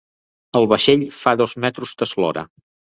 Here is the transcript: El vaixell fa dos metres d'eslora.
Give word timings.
El 0.59 0.65
vaixell 0.71 1.05
fa 1.19 1.37
dos 1.45 1.57
metres 1.69 1.97
d'eslora. 2.03 2.49